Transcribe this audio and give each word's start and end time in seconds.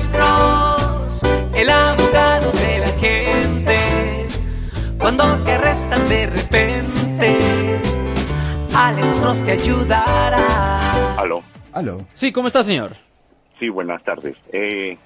Alex 0.00 0.08
Cross, 0.16 1.22
el 1.54 1.68
abogado 1.68 2.50
de 2.52 2.78
la 2.78 2.88
gente. 2.98 4.26
Cuando 4.98 5.24
te 5.44 5.52
arrestan 5.52 6.08
de 6.08 6.26
repente, 6.26 7.38
Alex 8.74 9.20
Cross 9.20 9.44
te 9.44 9.52
ayudará. 9.52 11.18
Aló. 11.18 11.42
Aló. 11.74 12.06
Sí, 12.14 12.32
¿cómo 12.32 12.46
está, 12.46 12.64
señor? 12.64 12.92
Sí, 13.58 13.68
buenas 13.68 14.02
tardes. 14.02 14.38
Eh, 14.54 14.96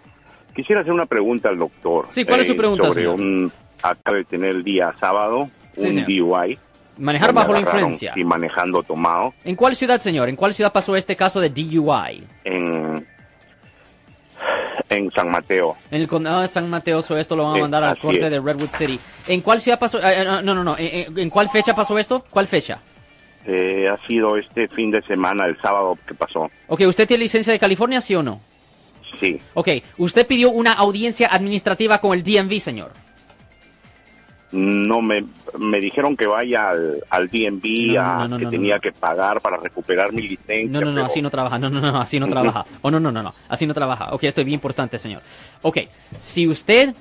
quisiera 0.55 0.83
hacer 0.83 0.93
una 0.93 1.07
pregunta 1.07 1.49
al 1.49 1.59
doctor. 1.59 2.07
Sí, 2.11 2.25
¿cuál 2.25 2.41
es 2.41 2.47
su 2.47 2.53
eh, 2.53 2.57
pregunta, 2.57 2.87
Sobre 2.87 3.03
señor? 3.03 3.21
un... 3.21 3.53
Acaba 3.83 4.19
de 4.19 4.25
tener 4.25 4.51
el 4.51 4.63
día 4.63 4.95
sábado 5.01 5.51
Sí, 5.77 5.87
un 5.89 5.93
señor. 6.07 6.07
DUI. 6.07 6.59
Manejar 6.99 7.33
bajo 7.33 7.53
la 7.53 7.59
influencia. 7.61 8.15
Sí, 8.15 8.23
manejando 8.23 8.85
tomado 8.85 9.35
¿En 9.43 9.57
cuál 9.57 9.75
ciudad, 9.75 9.99
señor? 9.99 10.29
¿En 10.29 10.37
cuál 10.37 10.55
ciudad 10.55 10.73
pasó 10.73 10.95
este 10.95 11.17
caso 11.17 11.41
de 11.41 11.51
DUI? 11.51 12.23
en... 12.45 12.84
En 14.97 15.11
San 15.13 15.31
Mateo. 15.31 15.77
En 15.91 16.01
el 16.03 16.09
condado 16.09 16.41
de 16.43 16.49
San 16.49 16.69
Mateo, 16.71 17.03
so 17.03 17.17
esto 17.17 17.35
lo 17.37 17.45
van 17.45 17.57
a 17.57 17.61
mandar 17.61 17.83
al 17.85 17.93
así 17.93 18.01
corte 18.01 18.25
es. 18.27 18.31
de 18.31 18.41
Redwood 18.41 18.71
City. 18.71 18.99
¿En 19.29 19.41
cuál 19.41 19.61
ciudad 19.61 19.79
pasó? 19.79 19.99
eh, 19.99 20.23
eh, 20.23 20.25
no, 20.25 20.43
no, 20.43 20.63
no. 20.65 20.77
eh, 20.79 21.01
eh, 21.01 21.09
¿En 21.17 21.31
cuál 21.31 21.49
fecha 21.49 21.75
pasó 21.75 21.99
esto? 21.99 22.25
¿Cuál 22.31 22.47
fecha? 22.47 22.81
Eh, 23.47 23.89
ha 23.89 23.99
sido 24.07 24.37
este 24.37 24.69
fin 24.69 24.91
de 24.91 25.03
semana, 25.03 25.47
el 25.47 25.61
sábado 25.61 25.99
que 26.07 26.15
pasó. 26.15 26.51
Ok, 26.69 26.83
¿usted 26.87 27.07
tiene 27.07 27.25
licencia 27.25 27.53
de 27.53 27.59
California, 27.59 28.01
sí 28.01 28.15
o 28.15 28.23
no? 28.23 28.41
Sí. 29.21 29.39
Ok, 29.55 29.69
usted 29.99 30.27
pidió 30.27 30.51
una 30.51 30.73
audiencia 30.73 31.29
administrativa 31.31 31.99
con 31.99 32.15
el 32.19 32.23
DMV, 32.25 32.59
señor. 32.59 32.93
No 34.55 35.03
me, 35.03 35.25
me 35.59 35.81
dijeron 35.81 36.17
que 36.17 36.27
vaya 36.27 36.71
al, 36.71 37.03
al 37.11 37.29
No, 37.33 38.29
no, 38.29 38.29
no, 38.29 38.39
que 38.39 38.47
tenía 38.47 38.79
que 38.79 38.93
pagar 38.93 39.41
para 39.41 39.57
recuperar 39.57 40.13
mi 40.13 40.23
licencia. 40.23 40.69
No, 40.69 40.81
no, 40.81 40.87
no, 40.87 40.95
pero- 40.95 41.07
así 41.07 41.21
no 41.21 41.31
trabaja. 41.31 41.59
No, 41.59 41.69
no, 41.69 41.81
no, 41.81 42.01
así 42.01 42.21
no 42.21 42.29
trabaja. 42.29 42.65
Oh, 42.83 42.91
no, 42.91 43.01
no, 43.01 43.11
no, 43.11 43.23
no, 43.23 43.35
así 43.49 43.67
no 43.67 43.75
trabaja. 43.75 44.09
Ok, 44.13 44.25
esto 44.25 44.41
es 44.41 44.45
bien 44.47 44.55
importante, 44.55 44.99
señor. 44.99 45.21
Ok, 45.63 45.79
si 46.19 46.47
usted 46.47 46.95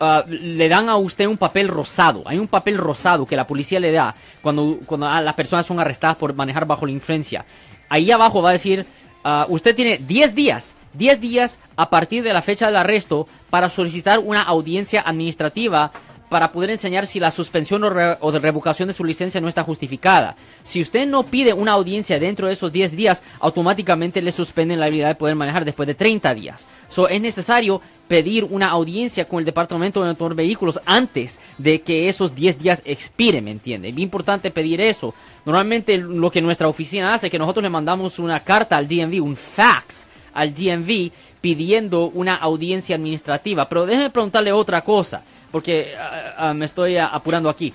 ah, 0.00 0.24
le 0.28 0.68
dan 0.68 0.88
a 0.88 0.96
usted 0.96 1.26
un 1.26 1.36
papel 1.38 1.68
rosado, 1.68 2.22
hay 2.26 2.38
un 2.38 2.48
papel 2.48 2.76
rosado 2.76 3.24
que 3.26 3.36
la 3.36 3.46
policía 3.46 3.80
le 3.80 3.92
da 3.92 4.14
cuando, 4.42 4.78
cuando 4.86 5.06
a 5.06 5.20
las 5.20 5.34
personas 5.34 5.64
son 5.66 5.80
arrestadas 5.80 6.16
por 6.16 6.34
manejar 6.34 6.66
bajo 6.66 6.86
la 6.86 6.92
influencia. 6.92 7.44
Ahí 7.88 8.10
abajo 8.10 8.42
va 8.42 8.50
a 8.50 8.52
decir, 8.52 8.84
ah, 9.24 9.46
usted 9.48 9.74
tiene 9.74 9.98
10 9.98 10.34
días, 10.34 10.76
10 10.94 11.20
días 11.20 11.58
a 11.76 11.88
partir 11.88 12.22
de 12.22 12.32
la 12.32 12.42
fecha 12.42 12.66
del 12.66 12.76
arresto 12.76 13.26
para 13.50 13.70
solicitar 13.70 14.18
una 14.18 14.42
audiencia 14.42 15.02
administrativa 15.06 15.90
para 16.28 16.52
poder 16.52 16.70
enseñar 16.70 17.06
si 17.06 17.20
la 17.20 17.30
suspensión 17.30 17.82
o, 17.84 18.32
de 18.32 18.38
revocación 18.38 18.88
de 18.88 18.92
su 18.92 19.04
licencia 19.04 19.40
no 19.40 19.48
está 19.48 19.62
justificada. 19.64 20.36
Si 20.64 20.80
usted 20.80 21.06
no 21.06 21.24
pide 21.24 21.52
una 21.52 21.72
audiencia 21.72 22.18
dentro 22.18 22.46
de 22.46 22.52
esos 22.52 22.72
10 22.72 22.96
días, 22.96 23.22
automáticamente 23.40 24.22
le 24.22 24.32
suspenden 24.32 24.80
la 24.80 24.86
habilidad 24.86 25.08
de 25.08 25.14
poder 25.14 25.36
manejar 25.36 25.64
después 25.64 25.86
de 25.86 25.94
30 25.94 26.34
días. 26.34 26.66
So, 26.88 27.08
es 27.08 27.20
necesario 27.20 27.82
pedir 28.08 28.44
una 28.44 28.68
audiencia 28.68 29.26
con 29.26 29.40
el 29.40 29.44
Departamento 29.44 30.02
de 30.02 30.08
Motor 30.08 30.34
Vehículos 30.34 30.80
antes 30.86 31.38
de 31.58 31.82
que 31.82 32.08
esos 32.08 32.34
10 32.34 32.58
días 32.58 32.82
expiren, 32.84 33.44
¿me 33.44 33.50
entiende? 33.50 33.88
Es 33.88 33.94
bien 33.94 34.06
importante 34.06 34.50
pedir 34.50 34.80
eso. 34.80 35.14
Normalmente 35.44 35.98
lo 35.98 36.30
que 36.30 36.40
nuestra 36.40 36.68
oficina 36.68 37.12
hace 37.12 37.26
es 37.26 37.30
que 37.30 37.38
nosotros 37.38 37.62
le 37.62 37.70
mandamos 37.70 38.18
una 38.18 38.40
carta 38.40 38.76
al 38.76 38.88
DMV, 38.88 39.22
un 39.22 39.36
fax 39.36 40.06
al 40.32 40.54
DMV 40.54 41.10
pidiendo 41.40 42.06
una 42.06 42.36
audiencia 42.36 42.96
administrativa. 42.96 43.68
Pero 43.68 43.86
déjeme 43.86 44.10
preguntarle 44.10 44.52
otra 44.52 44.80
cosa, 44.82 45.22
porque 45.50 45.94
ah, 46.36 46.52
me 46.54 46.64
estoy 46.64 46.96
apurando 46.98 47.48
aquí. 47.48 47.72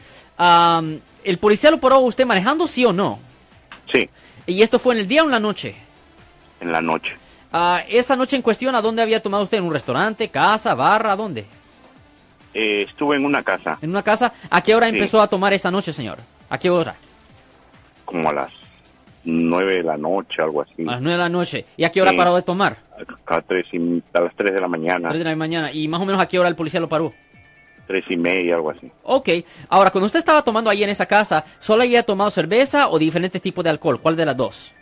¿El 1.23 1.37
policía 1.39 1.71
lo 1.71 1.77
paró 1.79 1.99
usted 1.99 2.25
manejando, 2.25 2.67
sí 2.67 2.85
o 2.85 2.93
no? 2.93 3.19
Sí, 3.91 4.09
¿Y 4.45 4.61
esto 4.61 4.79
fue 4.79 4.95
en 4.95 5.01
el 5.01 5.07
día 5.07 5.23
o 5.23 5.25
en 5.25 5.31
la 5.31 5.39
noche? 5.39 5.75
en 6.59 6.71
la 6.71 6.81
noche. 6.81 7.15
Ah, 7.51 7.81
esa 7.89 8.15
noche 8.15 8.35
en 8.37 8.41
cuestión, 8.41 8.73
¿a 8.73 8.81
dónde 8.81 9.01
había 9.01 9.21
tomado 9.21 9.43
usted? 9.43 9.57
¿En 9.57 9.65
un 9.65 9.73
restaurante, 9.73 10.29
casa, 10.29 10.73
barra? 10.75 11.15
¿Dónde? 11.15 11.45
Eh, 12.53 12.83
estuve 12.87 13.15
en 13.15 13.25
una 13.25 13.41
casa 13.43 13.77
¿En 13.81 13.89
una 13.89 14.03
casa? 14.03 14.31
¿A 14.49 14.61
qué 14.61 14.75
hora 14.75 14.87
Sí. 14.89 14.95
empezó 14.95 15.21
a 15.21 15.27
tomar 15.27 15.53
esa 15.53 15.69
noche, 15.71 15.91
señor? 15.91 16.19
¿A 16.49 16.57
qué 16.57 16.69
hora? 16.69 16.95
como 18.05 18.29
a 18.29 18.33
las 18.33 18.51
nueve 19.23 19.75
de 19.77 19.83
la 19.83 19.97
noche, 19.97 20.41
algo 20.41 20.61
así. 20.61 20.83
A 20.83 20.91
las 20.91 21.01
9 21.01 21.11
de 21.13 21.17
la 21.23 21.29
noche. 21.29 21.65
¿Y 21.77 21.83
a 21.83 21.89
qué 21.91 22.01
hora 22.01 22.11
Sí. 22.11 22.17
paró 22.17 22.35
de 22.35 22.41
tomar? 22.43 22.77
A, 23.25 23.41
tres 23.41 23.65
y- 23.71 24.03
a 24.13 24.19
las 24.21 24.35
tres 24.35 24.53
de 24.53 24.59
la 24.61 24.67
mañana, 24.67 25.07
3 25.09 25.23
de 25.23 25.29
la 25.29 25.35
mañana. 25.35 25.71
¿Y 25.71 25.87
más 25.87 25.99
o 26.01 26.05
menos 26.05 26.21
a 26.21 26.27
qué 26.27 26.37
hora 26.37 26.47
el 26.49 26.55
policía 26.55 26.79
lo 26.79 26.87
paró? 26.89 27.11
Tres 27.87 28.03
y 28.09 28.17
media, 28.17 28.55
algo 28.55 28.71
así. 28.71 28.91
Ok, 29.03 29.29
ahora 29.69 29.89
cuando 29.91 30.05
usted 30.07 30.19
estaba 30.19 30.41
tomando 30.43 30.69
ahí 30.69 30.83
en 30.83 30.89
esa 30.89 31.05
casa, 31.05 31.43
¿solo 31.59 31.83
había 31.83 32.03
tomado 32.03 32.29
cerveza 32.29 32.89
o 32.89 32.97
diferentes 32.99 33.41
tipos 33.41 33.63
de 33.63 33.69
alcohol? 33.69 33.99
¿Cuál 34.01 34.15
de 34.15 34.25
las 34.25 34.37
dos? 34.37 34.73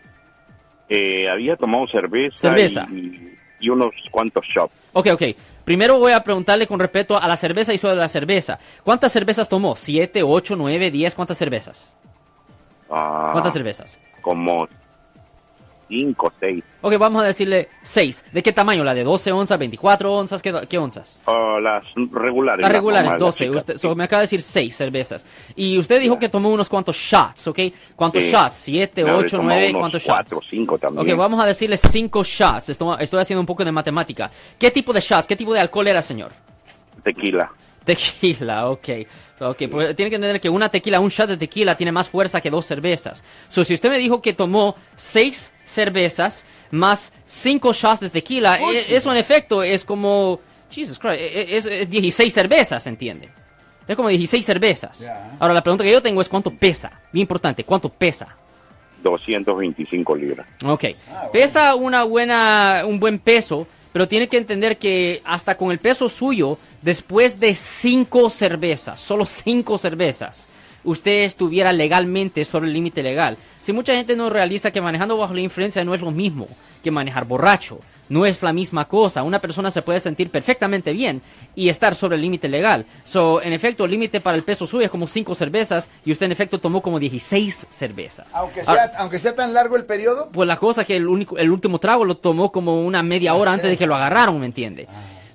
Eh, 0.90 1.30
había 1.30 1.56
tomado 1.56 1.88
cerveza, 1.88 2.38
Cerveza. 2.38 2.88
Y, 2.92 3.38
y 3.60 3.70
unos 3.70 3.92
cuantos 4.12 4.46
shots. 4.46 4.74
Ok, 4.94 5.08
ok. 5.14 5.24
Primero 5.64 6.00
voy 6.00 6.12
a 6.12 6.24
preguntarle 6.24 6.68
con 6.68 6.80
respecto 6.80 7.18
a 7.18 7.28
la 7.28 7.38
cerveza 7.38 7.74
y 7.74 7.78
sobre 7.78 7.96
la 7.96 8.10
cerveza. 8.10 8.60
¿Cuántas 8.84 9.12
cervezas 9.12 9.48
tomó? 9.48 9.76
¿Siete, 9.76 10.24
ocho, 10.24 10.56
nueve, 10.56 10.92
diez? 10.92 11.16
¿Cuántas 11.16 11.38
cervezas? 11.38 11.94
Ah, 12.90 13.30
¿Cuántas 13.32 13.54
cervezas? 13.54 14.00
Como 14.22 14.68
cinco, 15.92 16.32
seis. 16.40 16.64
Ok, 16.82 16.98
vamos 16.98 17.22
a 17.22 17.26
decirle 17.26 17.68
seis. 17.84 18.24
¿De 18.32 18.42
qué 18.42 18.54
tamaño? 18.54 18.84
¿La 18.84 18.94
de 18.94 19.04
12 19.04 19.32
onzas, 19.34 19.60
24 19.60 20.14
onzas? 20.14 20.42
¿Qué, 20.42 20.54
qué 20.70 20.78
onzas? 20.78 21.16
Ah, 21.28 21.58
las 21.62 21.84
regulares. 22.12 22.62
Las 22.62 22.72
regulares, 22.72 23.12
normales, 23.12 23.20
12. 23.20 23.48
las 23.50 23.58
Usted, 23.58 23.78
so, 23.78 23.94
me 23.96 24.06
acaba 24.06 24.22
de 24.22 24.24
decir 24.24 24.42
6 24.42 24.76
cervezas. 24.76 25.26
Y 25.56 25.78
usted 25.78 26.00
dijo 26.00 26.18
que 26.18 26.30
tomó 26.30 26.50
unos 26.50 26.70
cuantos 26.70 26.96
shots, 26.96 27.48
¿ok? 27.48 27.60
¿Cuántos 27.96 28.24
Sí. 28.24 28.32
shots? 28.32 28.54
¿Siete, 28.56 29.04
Me 29.04 29.12
habré 29.12 29.26
ocho, 29.26 29.38
tomado 29.38 29.56
nueve? 29.60 29.70
unos 29.72 29.80
¿Cuántos 29.82 30.04
cuatro, 30.04 30.38
shots? 30.38 30.48
cinco 30.50 30.78
también. 30.80 31.12
Ok, 31.12 31.18
vamos 31.20 31.40
a 31.44 31.46
decirle 31.46 31.78
5 31.78 32.24
shots. 32.24 32.70
Esto- 32.70 32.98
Estoy 32.98 33.20
haciendo 33.22 33.42
un 33.42 33.46
poco 33.46 33.66
de 33.66 33.72
matemática. 33.72 34.32
¿Qué 34.58 34.72
tipo 34.72 34.94
de 34.94 35.02
shots? 35.02 35.28
¿Qué 35.28 35.36
tipo 35.36 35.54
de 35.54 35.60
alcohol 35.60 35.88
era, 35.88 36.02
señor? 36.02 36.32
Tequila. 37.04 37.52
Tequila, 37.84 38.70
ok. 38.70 38.90
Ok, 39.40 39.64
porque 39.72 39.94
tiene 39.96 40.10
que 40.12 40.16
entender 40.18 40.40
que 40.40 40.50
una 40.50 40.70
tequila, 40.70 41.00
un 41.00 41.10
shot 41.10 41.28
de 41.30 41.38
tequila 41.38 41.76
tiene 41.76 41.92
más 41.92 42.08
fuerza 42.08 42.40
que 42.40 42.52
dos 42.52 42.66
cervezas. 42.66 43.24
So, 43.48 43.66
si 43.66 43.74
usted 43.74 43.90
me 43.90 43.98
dijo 43.98 44.22
que 44.22 44.34
tomó 44.34 44.76
seis 44.96 45.52
cervezas 45.72 46.46
más 46.70 47.12
cinco 47.26 47.74
shots 47.74 48.00
de 48.02 48.10
tequila, 48.10 48.60
e- 48.60 48.96
eso 48.96 49.12
en 49.12 49.18
efecto 49.18 49.64
es 49.64 49.84
como... 49.86 50.40
Jesus 50.70 50.98
Christ, 51.00 51.20
e- 51.20 51.42
e- 51.42 51.58
es, 51.58 51.66
es 51.66 51.90
16 51.90 52.34
cervezas, 52.34 52.86
¿entiende? 52.88 53.30
Es 53.88 53.96
como 53.96 54.10
16 54.10 54.46
cervezas. 54.46 55.10
Ahora, 55.40 55.54
la 55.54 55.62
pregunta 55.64 55.84
que 55.84 55.92
yo 55.92 56.02
tengo 56.02 56.22
es 56.22 56.30
cuánto 56.30 56.52
pesa. 56.52 56.92
Bien 57.12 57.24
importante, 57.24 57.64
¿cuánto 57.64 57.90
pesa? 57.90 58.38
225 59.04 60.16
libras. 60.16 60.48
Ok. 60.66 60.86
Pesa 61.34 61.76
una 61.76 62.04
buena, 62.04 62.84
un 62.86 63.00
buen 63.00 63.20
peso, 63.20 63.68
pero 63.92 64.08
tiene 64.08 64.28
que 64.28 64.38
entender 64.38 64.78
que 64.78 65.22
hasta 65.26 65.58
con 65.58 65.72
el 65.72 65.80
peso 65.80 66.08
suyo, 66.08 66.58
después 66.82 67.40
de 67.40 67.56
cinco 67.56 68.30
cervezas, 68.30 69.02
solo 69.02 69.26
cinco 69.26 69.78
cervezas, 69.78 70.48
usted 70.84 71.24
estuviera 71.24 71.72
legalmente 71.74 72.46
sobre 72.46 72.68
el 72.68 72.74
límite 72.74 73.04
legal. 73.04 73.38
Si 73.62 73.74
mucha 73.74 73.94
gente 73.96 74.16
no 74.16 74.30
realiza 74.30 74.72
que 74.72 74.82
manejando 74.82 75.18
bajo 75.18 75.34
la 75.34 75.42
influencia 75.42 75.84
no 75.86 75.94
es 75.94 76.02
lo 76.02 76.12
mismo 76.12 76.48
que 76.84 76.92
manejar 76.92 77.26
borracho, 77.26 77.80
no 78.10 78.26
es 78.26 78.44
la 78.44 78.52
misma 78.52 78.86
cosa. 78.90 79.24
Una 79.24 79.40
persona 79.40 79.72
se 79.72 79.82
puede 79.84 80.00
sentir 80.02 80.30
perfectamente 80.30 80.92
bien 80.92 81.22
y 81.56 81.70
estar 81.70 81.96
sobre 81.96 82.16
el 82.18 82.22
límite 82.24 82.50
legal. 82.50 82.86
So, 83.06 83.42
en 83.42 83.54
efecto, 83.54 83.86
el 83.86 83.92
límite 83.92 84.20
para 84.20 84.36
el 84.36 84.44
peso 84.44 84.68
suyo 84.68 84.84
es 84.84 84.92
como 84.92 85.08
cinco 85.08 85.34
cervezas 85.34 85.88
y 86.04 86.12
usted 86.12 86.26
en 86.26 86.34
efecto 86.34 86.60
tomó 86.60 86.82
como 86.82 87.00
16 87.00 87.68
cervezas. 87.70 88.34
Aunque 88.36 88.62
Ahora- 88.66 88.90
sea, 88.90 89.00
aunque 89.00 89.20
sea 89.20 89.34
tan 89.36 89.54
largo 89.54 89.78
el 89.78 89.86
periodo. 89.86 90.30
pues 90.34 90.46
la 90.48 90.58
cosa 90.58 90.84
que 90.84 90.98
el 90.98 91.08
único, 91.08 91.38
el 91.38 91.52
último 91.52 91.80
trago 91.80 92.04
lo 92.04 92.18
tomó 92.18 92.52
como 92.52 92.82
una 92.86 93.02
media 93.02 93.34
hora 93.36 93.54
antes 93.54 93.70
de 93.70 93.78
que 93.78 93.86
lo 93.88 93.96
agarraron, 93.96 94.40
¿me 94.42 94.48
entiende? 94.48 94.88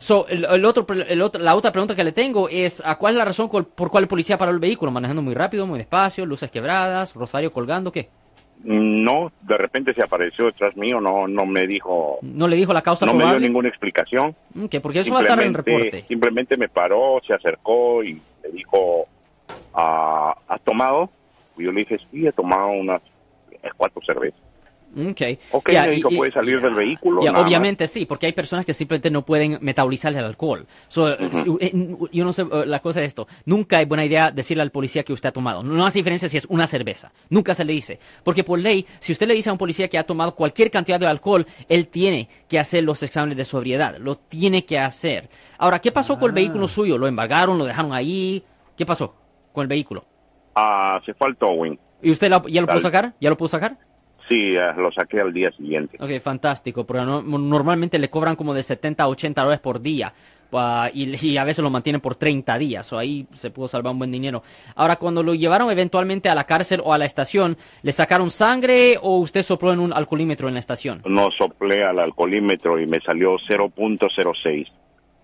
So, 0.07 0.29
el, 0.29 0.45
el 0.45 0.65
otro, 0.65 0.87
el 0.95 1.21
otro- 1.21 1.43
la 1.43 1.57
otra 1.57 1.73
pregunta 1.73 1.97
que 1.97 2.05
le 2.05 2.13
tengo 2.13 2.49
es, 2.49 2.81
¿a 2.87 2.95
cuál 2.97 3.15
es 3.15 3.19
la 3.19 3.25
razón 3.25 3.49
col- 3.49 3.67
por 3.67 3.91
cuál 3.91 4.05
el 4.05 4.09
policía 4.09 4.39
paró 4.39 4.53
el 4.53 4.61
vehículo? 4.61 4.93
¿Manejando 4.93 5.21
muy 5.21 5.35
rápido, 5.35 5.67
muy 5.67 5.79
despacio, 5.81 6.25
luces 6.25 6.49
quebradas, 6.49 7.13
rosario 7.13 7.53
colgando, 7.53 7.91
qué? 7.91 8.09
No, 8.63 9.33
de 9.43 9.57
repente 9.57 9.93
se 9.95 10.05
apareció 10.05 10.45
detrás 10.47 10.77
mío, 10.77 11.01
no, 11.01 11.27
no 11.27 11.45
me 11.45 11.67
dijo, 11.67 12.19
¿No 12.23 12.47
le 12.47 12.55
dijo 12.55 12.73
la 12.73 12.83
causa 12.83 13.05
no 13.05 13.15
me 13.15 13.25
dio 13.25 13.41
ninguna 13.41 13.69
explicación. 13.69 14.37
Ok, 14.63 14.77
porque 14.81 15.01
eso 15.01 15.13
va 15.13 15.19
a 15.19 15.23
estar 15.23 15.41
en 15.41 15.49
el 15.49 15.55
reporte. 15.55 16.05
Simplemente 16.07 16.57
me 16.57 16.69
paró, 16.69 17.21
se 17.27 17.35
acercó 17.35 18.05
y 18.05 18.15
me 18.45 18.51
dijo, 18.53 19.07
ah, 19.75 20.37
¿has 20.47 20.61
tomado? 20.61 21.11
Y 21.59 21.65
yo 21.65 21.73
le 21.73 21.81
dije, 21.81 21.99
sí, 22.13 22.25
he 22.29 22.31
tomado 22.33 22.69
unas 22.69 23.03
cuatro 23.77 24.01
cervezas. 24.07 24.39
Ok, 24.97 25.21
Ok, 25.53 25.73
Ya, 25.73 25.83
me 25.85 25.91
dijo, 25.91 26.11
y- 26.11 26.15
y- 26.15 26.17
¿puedes 26.17 26.33
salir 26.35 26.61
del 26.61 26.75
vehículo? 26.75 27.23
Más. 27.23 27.43
obviamente 27.43 27.87
sí, 27.87 28.07
porque 28.07 28.27
hay 28.27 28.33
personas 28.33 28.65
que 28.65 28.73
simplemente 28.73 29.11
no 29.11 29.25
pueden 29.27 29.59
metabolizar 29.61 30.13
el 30.15 30.25
alcohol. 30.25 30.67
So, 30.89 31.11
eh, 31.13 31.17
eh, 31.61 31.73
yo 32.13 32.25
no 32.25 32.33
sé, 32.33 32.43
eh, 32.43 32.65
la 32.67 32.81
cosa 32.81 33.01
es 33.03 33.09
esto. 33.09 33.27
Nunca 33.45 33.81
es 33.83 33.87
buena 33.89 34.05
idea 34.05 34.31
decirle 34.31 34.63
al 34.63 34.71
policía 34.71 35.03
que 35.03 35.13
usted 35.13 35.29
ha 35.29 35.33
tomado. 35.33 35.63
No 35.63 35.85
hace 35.85 35.99
diferencia 35.99 36.29
si 36.29 36.39
es 36.39 36.47
una 36.47 36.67
cerveza. 36.67 37.13
Nunca 37.29 37.53
se 37.55 37.65
le 37.65 37.73
dice. 37.75 37.99
Porque 38.25 38.43
por 38.45 38.59
ley, 38.59 38.87
si 38.99 39.13
usted 39.13 39.27
le 39.29 39.35
dice 39.35 39.51
a 39.51 39.53
un 39.53 39.59
policía 39.59 39.89
que 39.89 39.99
ha 39.99 40.05
tomado 40.05 40.35
cualquier 40.35 40.71
cantidad 40.71 40.99
de 40.99 41.07
alcohol, 41.07 41.47
él 41.69 41.89
tiene 41.89 42.29
que 42.49 42.59
hacer 42.59 42.83
los 42.85 43.03
exámenes 43.03 43.37
de 43.37 43.45
sobriedad. 43.45 43.97
Lo 43.99 44.17
tiene 44.17 44.65
que 44.65 44.79
hacer. 44.79 45.29
Ahora, 45.59 45.79
¿qué 45.81 45.93
pasó 45.93 46.19
con 46.19 46.31
el 46.31 46.35
vehículo 46.35 46.69
suyo? 46.69 46.97
¿Lo 46.97 47.07
embargaron? 47.07 47.59
¿Lo 47.59 47.65
dejaron 47.67 47.93
ahí? 47.93 48.43
¿Qué 48.77 48.87
pasó 48.87 49.15
con 49.53 49.63
el 49.63 49.69
vehículo? 49.69 50.05
Ah, 50.55 51.01
se 51.05 51.13
fue 51.15 51.29
al 51.29 51.37
towing. 51.37 51.79
¿Y 52.03 52.11
usted 52.11 52.29
la- 52.31 52.43
ya 52.49 52.61
lo 52.61 52.67
pudo 52.67 52.81
sacar? 52.81 53.15
¿Ya 53.21 53.31
lo 53.31 53.37
pudo 53.37 53.49
sacar? 53.49 53.79
Sí, 54.29 54.53
lo 54.77 54.91
saqué 54.93 55.21
al 55.21 55.33
día 55.33 55.51
siguiente. 55.53 55.97
Ok, 56.01 56.21
fantástico, 56.21 56.85
porque 56.85 57.03
no- 57.05 57.23
normalmente 57.23 57.99
le 57.99 58.11
cobran 58.11 58.35
como 58.35 58.53
de 58.55 58.63
70 58.63 59.05
a 59.05 59.09
80 59.09 59.41
dólares 59.43 59.61
por 59.61 59.81
día. 59.81 60.13
ah, 60.53 60.89
y, 60.95 61.15
y 61.27 61.37
a 61.37 61.45
veces 61.45 61.63
lo 61.63 61.71
mantienen 61.71 62.01
por 62.01 62.15
30 62.17 62.57
días, 62.59 62.93
o 62.93 62.99
ahí 62.99 63.27
se 63.35 63.51
pudo 63.51 63.69
salvar 63.69 63.93
un 63.93 63.99
buen 63.99 64.11
dinero. 64.13 64.43
Ahora, 64.75 64.97
cuando 64.97 65.23
lo 65.23 65.35
llevaron 65.35 65.71
eventualmente 65.71 66.29
a 66.29 66.35
la 66.35 66.45
cárcel 66.45 66.81
o 66.85 66.93
a 66.93 66.99
la 66.99 67.05
estación, 67.05 67.57
¿le 67.83 67.93
sacaron 67.93 68.31
sangre 68.31 68.97
o 69.03 69.19
usted 69.19 69.43
sopló 69.43 69.73
en 69.73 69.81
un 69.81 69.93
alcoholímetro 69.93 70.49
en 70.49 70.55
la 70.55 70.61
estación? 70.61 71.03
No 71.05 71.29
soplé 71.37 71.83
al 71.85 71.99
alcoholímetro 71.99 72.81
y 72.81 72.87
me 72.87 72.99
salió 73.05 73.37
0.06. 73.49 74.67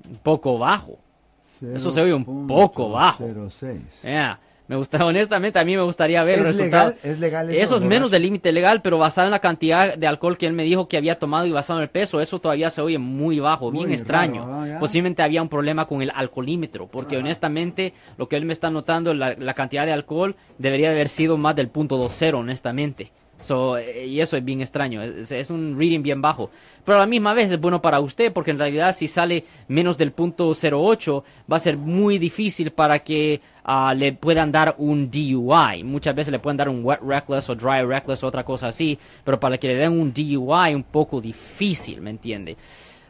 Un 0.08 0.16
poco 0.18 0.58
bajo. 0.58 0.98
Eso 1.74 1.90
se 1.92 2.02
oye 2.02 2.12
un 2.12 2.46
poco 2.46 2.90
bajo. 2.90 3.24
0.06. 3.24 4.02
Yeah. 4.02 4.38
Me 4.72 4.78
gusta, 4.78 5.04
honestamente, 5.04 5.58
a 5.58 5.64
mí 5.66 5.76
me 5.76 5.82
gustaría 5.82 6.24
ver 6.24 6.36
el 6.38 6.46
¿Es 6.46 6.56
resultado. 6.56 6.88
legal? 6.92 7.00
¿Es 7.02 7.20
legal 7.20 7.50
eso, 7.50 7.62
Eso 7.62 7.76
es 7.76 7.82
menos 7.82 8.10
del 8.10 8.22
límite 8.22 8.52
legal, 8.52 8.80
pero 8.80 8.96
basado 8.96 9.26
en 9.26 9.32
la 9.32 9.38
cantidad 9.38 9.98
de 9.98 10.06
alcohol 10.06 10.38
que 10.38 10.46
él 10.46 10.54
me 10.54 10.64
dijo 10.64 10.88
que 10.88 10.96
había 10.96 11.18
tomado 11.18 11.44
y 11.44 11.52
basado 11.52 11.78
en 11.80 11.82
el 11.82 11.90
peso, 11.90 12.22
eso 12.22 12.40
todavía 12.40 12.70
se 12.70 12.80
oye 12.80 12.96
muy 12.96 13.38
bajo, 13.38 13.70
bien 13.70 13.92
extraño. 13.92 14.66
Ya. 14.66 14.78
Posiblemente 14.78 15.22
había 15.22 15.42
un 15.42 15.50
problema 15.50 15.86
con 15.86 16.00
el 16.00 16.10
alcoholímetro, 16.14 16.86
porque 16.86 17.18
honestamente, 17.18 17.92
lo 18.16 18.30
que 18.30 18.36
él 18.36 18.46
me 18.46 18.54
está 18.54 18.70
notando, 18.70 19.12
la, 19.12 19.34
la 19.38 19.52
cantidad 19.52 19.84
de 19.84 19.92
alcohol 19.92 20.36
debería 20.56 20.88
haber 20.88 21.10
sido 21.10 21.36
más 21.36 21.54
del 21.54 21.68
punto 21.68 21.98
20, 21.98 22.32
honestamente. 22.32 23.12
So, 23.42 23.76
eh, 23.76 24.06
y 24.06 24.20
eso 24.20 24.36
es 24.36 24.44
bien 24.44 24.60
extraño, 24.60 25.02
es, 25.02 25.50
un 25.50 25.76
reading 25.76 26.02
bien 26.02 26.22
bajo. 26.22 26.50
Pero 26.84 26.96
a 26.96 27.00
la 27.00 27.06
misma 27.06 27.34
vez 27.34 27.50
es 27.50 27.60
bueno 27.60 27.82
para 27.82 28.00
usted, 28.00 28.32
porque 28.32 28.52
en 28.52 28.58
realidad 28.58 28.94
si 28.94 29.08
sale 29.08 29.44
menos 29.68 29.98
del 29.98 30.12
punto 30.12 30.52
08, 30.52 31.24
va 31.50 31.56
a 31.56 31.60
ser 31.60 31.76
muy 31.76 32.18
difícil 32.18 32.70
para 32.70 33.00
que 33.00 33.40
ah, 33.64 33.94
le 33.96 34.12
puedan 34.12 34.52
dar 34.52 34.76
un 34.78 35.10
DUI. 35.10 35.84
Muchas 35.84 36.14
veces 36.14 36.32
le 36.32 36.38
pueden 36.38 36.56
dar 36.56 36.68
un 36.68 36.84
wet 36.84 37.00
reckless 37.02 37.50
o 37.50 37.54
dry 37.54 37.82
reckless 37.84 38.22
o 38.22 38.28
otra 38.28 38.44
cosa 38.44 38.68
así, 38.68 38.98
pero 39.24 39.38
para 39.38 39.58
que 39.58 39.68
le 39.68 39.74
den 39.74 39.92
un 39.92 40.12
DUI 40.12 40.74
un 40.74 40.84
poco 40.84 41.20
difícil, 41.20 42.00
¿me 42.00 42.10
entiende? 42.10 42.56